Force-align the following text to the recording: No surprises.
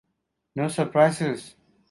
No 0.61 0.67
surprises. 0.77 1.47